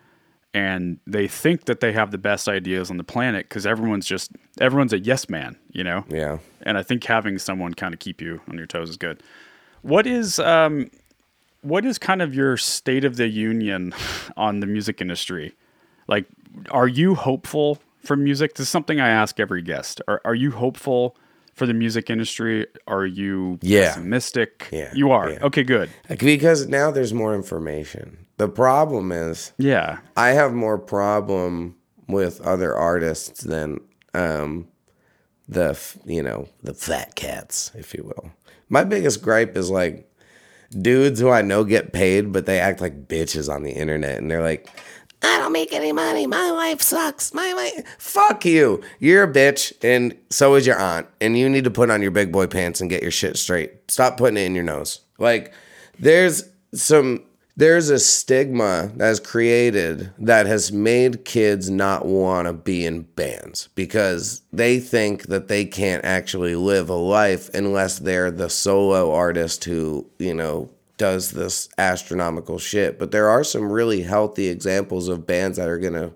[0.54, 4.32] and they think that they have the best ideas on the planet because everyone's just
[4.60, 6.04] everyone's a yes man, you know.
[6.08, 6.38] Yeah.
[6.62, 9.22] And I think having someone kind of keep you on your toes is good.
[9.80, 10.90] What is um,
[11.62, 13.94] what is kind of your state of the union
[14.36, 15.54] on the music industry?
[16.06, 16.26] Like,
[16.70, 18.54] are you hopeful for music?
[18.54, 20.02] This is something I ask every guest.
[20.06, 21.16] Are are you hopeful
[21.54, 22.66] for the music industry?
[22.86, 23.94] Are you yeah.
[23.94, 24.68] pessimistic?
[24.72, 24.92] Yeah.
[24.94, 25.30] You are.
[25.30, 25.38] Yeah.
[25.42, 25.90] Okay, good.
[26.18, 28.26] Because now there's more information.
[28.38, 31.76] The problem is, yeah, I have more problem
[32.08, 33.78] with other artists than
[34.14, 34.68] um,
[35.48, 38.32] the you know the fat cats, if you will.
[38.68, 40.10] My biggest gripe is like
[40.70, 44.30] dudes who I know get paid, but they act like bitches on the internet, and
[44.30, 44.68] they're like,
[45.22, 46.26] I don't make any money.
[46.26, 47.32] My life sucks.
[47.32, 47.96] My life.
[47.98, 48.82] Fuck you.
[48.98, 51.06] You're a bitch, and so is your aunt.
[51.20, 53.90] And you need to put on your big boy pants and get your shit straight.
[53.90, 55.00] Stop putting it in your nose.
[55.18, 55.52] Like,
[55.98, 57.24] there's some
[57.54, 63.02] there's a stigma that is created that has made kids not want to be in
[63.02, 69.12] bands because they think that they can't actually live a life unless they're the solo
[69.12, 72.98] artist who, you know, does this astronomical shit.
[72.98, 76.12] But there are some really healthy examples of bands that are going to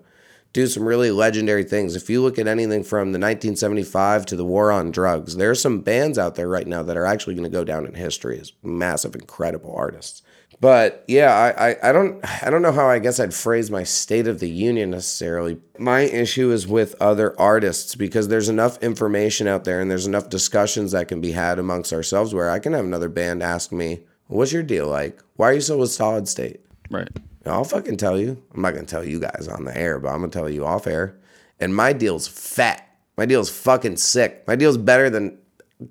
[0.53, 1.95] do some really legendary things.
[1.95, 5.55] If you look at anything from the 1975 to the war on drugs, there are
[5.55, 8.39] some bands out there right now that are actually going to go down in history
[8.39, 10.21] as massive, incredible artists.
[10.59, 13.83] But yeah, I, I, I don't I don't know how I guess I'd phrase my
[13.83, 15.59] state of the union necessarily.
[15.77, 20.29] My issue is with other artists because there's enough information out there and there's enough
[20.29, 24.05] discussions that can be had amongst ourselves where I can have another band ask me,
[24.27, 25.21] What's your deal like?
[25.35, 26.61] Why are you so with solid state?
[26.89, 27.09] Right.
[27.45, 28.41] I'll fucking tell you.
[28.53, 30.87] I'm not gonna tell you guys on the air, but I'm gonna tell you off
[30.87, 31.17] air.
[31.59, 32.83] And my deal's fat.
[33.17, 34.43] My deal's fucking sick.
[34.47, 35.37] My deal's better than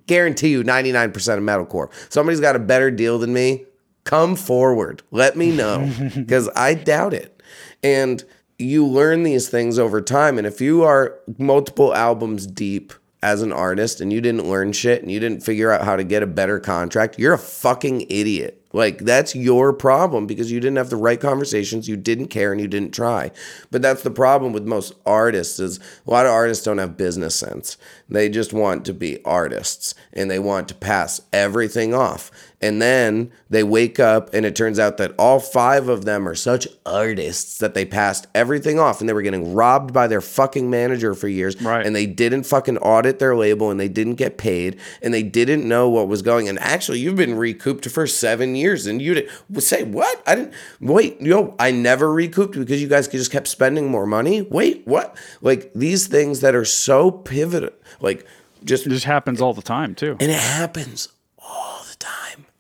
[0.07, 1.91] guarantee you 99% of metalcore.
[2.13, 3.65] Somebody's got a better deal than me.
[4.05, 5.03] Come forward.
[5.11, 5.91] Let me know.
[6.15, 7.43] Because I doubt it.
[7.83, 8.23] And
[8.59, 10.39] you learn these things over time.
[10.39, 15.03] And if you are multiple albums deep as an artist and you didn't learn shit
[15.03, 18.63] and you didn't figure out how to get a better contract, you're a fucking idiot.
[18.73, 22.61] Like that's your problem because you didn't have the right conversations, you didn't care and
[22.61, 23.31] you didn't try.
[23.71, 27.35] But that's the problem with most artists is a lot of artists don't have business
[27.35, 27.79] sense.
[28.09, 32.31] They just want to be artists and they want to pass everything off.
[32.61, 36.35] And then they wake up and it turns out that all five of them are
[36.35, 40.71] such artists that they passed everything off and they were getting robbed by their fucking
[40.71, 41.61] manager for years.
[41.61, 41.85] Right.
[41.85, 45.69] And they didn't fucking audit their label and they didn't get paid and they didn't
[45.69, 46.49] know what was going.
[46.49, 49.29] And actually, you've been recouped for seven years and you did
[49.59, 50.23] say, What?
[50.27, 54.41] I didn't wait, know, I never recouped because you guys just kept spending more money.
[54.43, 55.15] Wait, what?
[55.43, 58.27] Like these things that are so pivotal, like
[58.65, 60.17] just It just happens all the time too.
[60.21, 61.76] and it happens all.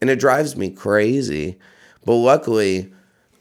[0.06, 1.58] And it drives me crazy.
[2.04, 2.92] But luckily,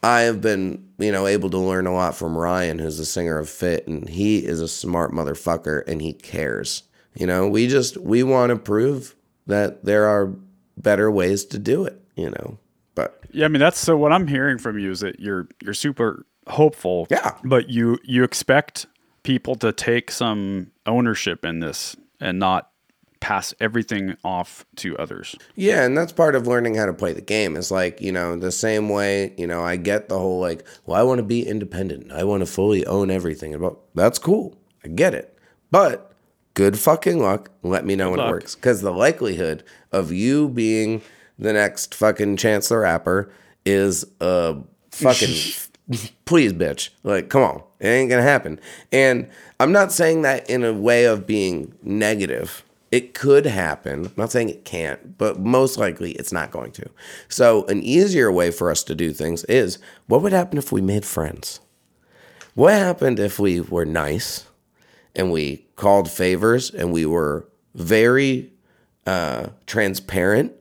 [0.02, 3.38] I have been, you know, able to learn a lot from Ryan, who's the singer
[3.38, 6.82] of Fit, and he is a smart motherfucker and he cares.
[7.14, 10.34] You know, we just we want to prove that there are
[10.76, 12.58] better ways to do it, you know.
[12.96, 15.76] But Yeah, I mean that's so what I'm hearing from you is that you're you're
[15.76, 17.06] super hopeful.
[17.12, 17.38] Yeah.
[17.44, 18.88] But you you expect
[19.22, 22.72] people to take some ownership in this and not
[23.20, 25.36] pass everything off to others.
[25.56, 27.56] Yeah, and that's part of learning how to play the game.
[27.56, 31.00] It's like, you know, the same way, you know, I get the whole like, well,
[31.00, 32.12] I want to be independent.
[32.12, 33.54] I want to fully own everything.
[33.54, 34.56] About that's cool.
[34.84, 35.38] I get it.
[35.72, 36.12] But
[36.54, 37.50] good fucking luck.
[37.64, 38.30] Let me know when luck.
[38.30, 38.56] it works.
[38.56, 41.02] Because the likelihood of you being
[41.38, 43.32] the next fucking Chance the Rapper
[43.66, 44.56] is uh
[44.92, 45.36] fucking
[46.26, 46.90] please bitch.
[47.04, 47.64] Like, come on.
[47.80, 48.60] It ain't gonna happen.
[48.92, 52.64] And I'm not saying that in a way of being negative.
[52.92, 54.06] It could happen.
[54.06, 56.90] I'm not saying it can't, but most likely it's not going to.
[57.28, 60.82] So, an easier way for us to do things is what would happen if we
[60.82, 61.60] made friends?
[62.54, 64.46] What happened if we were nice
[65.16, 68.54] and we called favors and we were very
[69.06, 70.54] uh, transparent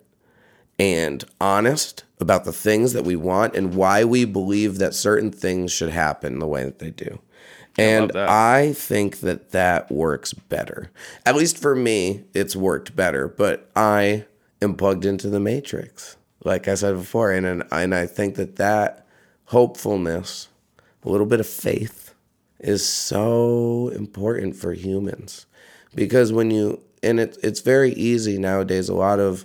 [0.79, 5.71] and honest about the things that we want and why we believe that certain things
[5.71, 7.21] should happen the way that they do.
[7.77, 8.29] And that.
[8.29, 10.91] I think that that works better.
[11.27, 14.27] At least for me, it's worked better, but I
[14.63, 16.17] am plugged into the matrix.
[16.45, 19.07] Like I said before, and and, and I think that that
[19.47, 20.49] hopefulness,
[21.05, 22.15] a little bit of faith
[22.61, 25.47] is so important for humans.
[25.95, 29.45] Because when you and it, it's very easy nowadays a lot of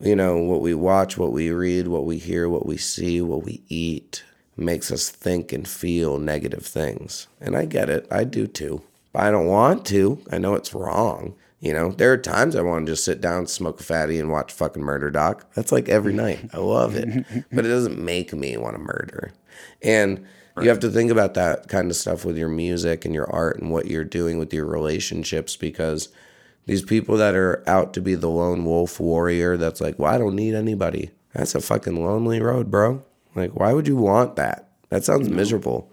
[0.00, 3.44] you know what we watch what we read what we hear what we see what
[3.44, 4.22] we eat
[4.60, 7.26] makes us think and feel negative things.
[7.40, 8.06] And i get it.
[8.10, 8.82] I do too.
[9.12, 10.22] But i don't want to.
[10.30, 11.92] I know it's wrong you know?
[11.92, 14.82] There are times i want to just sit down smoke a fatty and watch fucking
[14.82, 15.46] murder doc.
[15.54, 16.50] That's like every night.
[16.52, 17.26] I love it.
[17.52, 19.32] But it doesn't make me want to murder.
[19.82, 20.26] And
[20.60, 23.58] you have to think about that kind of stuff with your music and your art
[23.58, 26.08] and what you're doing with your relationships because
[26.66, 30.18] these people that are out to be the lone wolf warrior that's like, well, I
[30.18, 31.10] don't need anybody.
[31.32, 33.02] That's a fucking lonely road, bro.
[33.34, 34.68] Like, why would you want that?
[34.88, 35.90] That sounds miserable.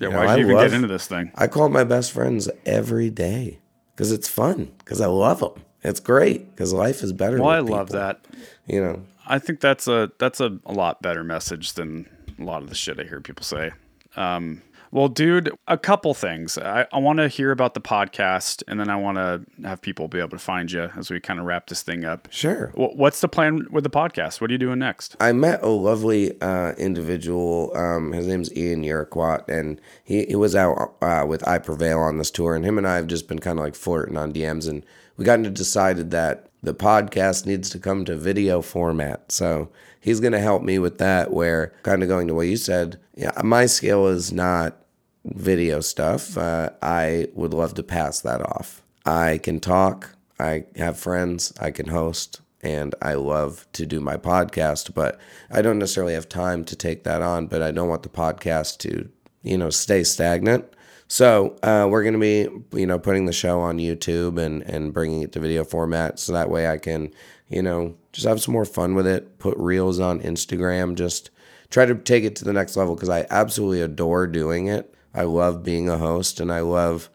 [0.00, 1.32] Yeah, You know, why'd I you even love- get into this thing?
[1.34, 3.58] I call my best friends every day
[3.94, 5.52] because it's fun, because I love them.
[5.82, 7.38] It's great because life is better.
[7.38, 8.24] Well, I with love that.
[8.66, 12.08] You know, I think that's a that's a, a lot better message than
[12.38, 13.70] a lot of the shit I hear people say.
[14.16, 16.56] Um, well, dude, a couple things.
[16.58, 20.08] I, I want to hear about the podcast, and then I want to have people
[20.08, 22.28] be able to find you as we kind of wrap this thing up.
[22.30, 22.68] sure.
[22.74, 24.40] Wh- What's the plan with the podcast?
[24.40, 25.16] What are you doing next?
[25.20, 27.76] I met a lovely uh, individual.
[27.76, 32.18] Um, his name's Ian Yerquat, and he, he was out uh, with I Prevail on
[32.18, 32.54] this tour.
[32.56, 34.68] And him and I have just been kind of like flirting on DMs.
[34.68, 34.84] And
[35.16, 39.30] we kind of decided that the podcast needs to come to video format.
[39.30, 39.68] So
[40.00, 42.98] he's going to help me with that, where kind of going to what you said.
[43.14, 44.76] Yeah, my skill is not
[45.24, 46.38] video stuff.
[46.38, 48.82] Uh, I would love to pass that off.
[49.04, 50.16] I can talk.
[50.38, 51.52] I have friends.
[51.60, 55.18] I can host and I love to do my podcast, but
[55.50, 57.46] I don't necessarily have time to take that on.
[57.46, 59.08] But I don't want the podcast to,
[59.42, 60.64] you know, stay stagnant.
[61.06, 64.92] So uh, we're going to be, you know, putting the show on YouTube and and
[64.92, 67.12] bringing it to video format, so that way I can,
[67.48, 69.38] you know, just have some more fun with it.
[69.38, 71.30] Put reels on Instagram, just
[71.70, 74.92] try to take it to the next level because I absolutely adore doing it.
[75.14, 77.10] I love being a host, and I love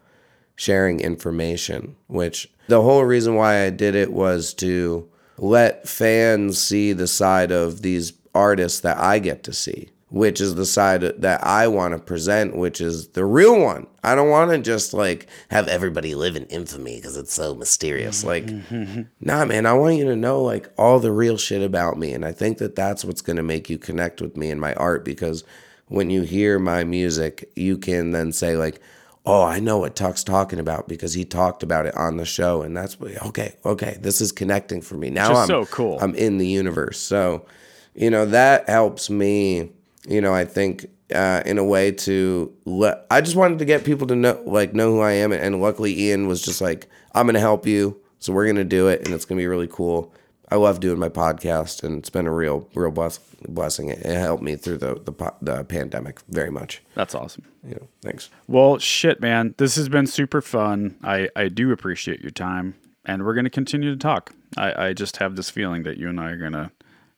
[0.55, 6.93] sharing information, which the whole reason why I did it was to let fans see
[6.93, 11.43] the side of these artists that I get to see, which is the side that
[11.43, 13.87] I want to present, which is the real one.
[14.03, 18.23] I don't want to just like have everybody live in infamy because it's so mysterious.
[18.23, 18.27] Mm-hmm.
[18.27, 19.01] Like, mm-hmm.
[19.21, 22.13] nah, man, I want you to know like all the real shit about me.
[22.13, 24.75] And I think that that's what's going to make you connect with me and my
[24.75, 25.43] art because
[25.87, 28.79] when you hear my music, you can then say, like,
[29.25, 32.61] oh, I know what Tuck's talking about because he talked about it on the show.
[32.61, 35.09] And that's what, okay, okay, this is connecting for me.
[35.09, 35.97] Now I'm so cool.
[36.01, 36.99] I'm in the universe.
[36.99, 37.47] So,
[37.95, 39.71] you know, that helps me,
[40.07, 43.83] you know, I think uh, in a way to let, I just wanted to get
[43.83, 45.31] people to know, like, know who I am.
[45.31, 47.99] And luckily, Ian was just like, I'm going to help you.
[48.19, 50.13] So we're going to do it and it's going to be really cool.
[50.49, 53.89] I love doing my podcast and it's been a real, real bless, blessing.
[53.89, 56.81] It, it helped me through the, the, the pandemic very much.
[56.95, 57.45] That's awesome.
[57.67, 58.29] You know, thanks.
[58.47, 59.55] Well, shit, man.
[59.57, 60.97] This has been super fun.
[61.03, 62.75] I, I do appreciate your time,
[63.05, 64.33] and we're going to continue to talk.
[64.57, 66.71] I, I just have this feeling that you and I are going to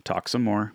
[0.06, 0.74] talk some more,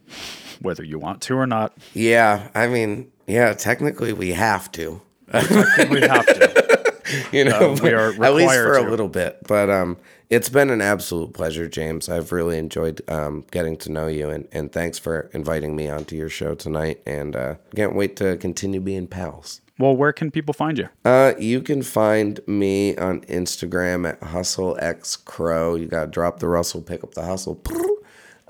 [0.60, 1.74] whether you want to or not.
[1.94, 2.48] Yeah.
[2.54, 5.00] I mean, yeah, technically we have to.
[5.32, 6.94] We have to.
[7.32, 9.38] you know, Uh, we are at least required for a little bit.
[9.46, 9.96] But um,
[10.28, 12.08] it's been an absolute pleasure, James.
[12.08, 16.16] I've really enjoyed um, getting to know you, and, and thanks for inviting me onto
[16.16, 17.00] your show tonight.
[17.06, 19.60] And uh, can't wait to continue being pals.
[19.78, 20.88] Well, where can people find you?
[21.06, 25.80] Uh, you can find me on Instagram at hustleXcrow.
[25.80, 27.62] You got to drop the Russell, pick up the hustle.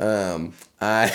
[0.01, 1.13] Um, I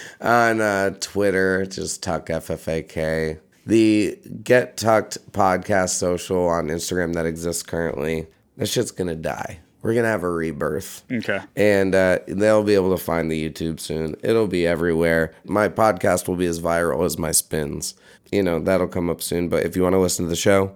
[0.20, 3.38] on uh, Twitter, just Tuck FFAK.
[3.66, 9.58] The Get Tucked podcast social on Instagram that exists currently, that shit's gonna die.
[9.82, 11.04] We're gonna have a rebirth.
[11.12, 11.40] Okay.
[11.54, 14.16] And uh, they'll be able to find the YouTube soon.
[14.22, 15.34] It'll be everywhere.
[15.44, 17.94] My podcast will be as viral as my spins.
[18.32, 19.48] You know, that'll come up soon.
[19.48, 20.74] But if you want to listen to the show,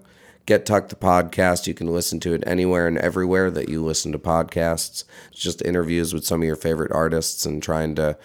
[0.50, 1.68] Get Tucked the podcast.
[1.68, 5.04] You can listen to it anywhere and everywhere that you listen to podcasts.
[5.30, 8.18] It's just interviews with some of your favorite artists and trying to,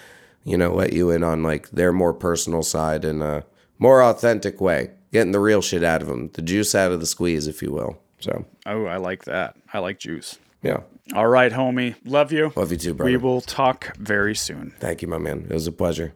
[0.44, 3.44] you know, let you in on like their more personal side in a
[3.78, 4.90] more authentic way.
[5.14, 7.72] Getting the real shit out of them, the juice out of the squeeze, if you
[7.72, 8.00] will.
[8.20, 9.56] So, Oh, I like that.
[9.72, 10.40] I like juice.
[10.64, 10.80] yeah.
[11.14, 11.94] All right, homie.
[12.06, 12.52] Love you.
[12.56, 13.12] Love you too, brother.
[13.12, 14.74] We will talk very soon.
[14.80, 15.46] Thank you, my man.
[15.48, 16.16] It was a pleasure.